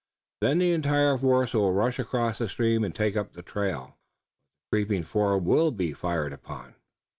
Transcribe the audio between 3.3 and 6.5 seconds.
the trail." "But the creeping four will be fired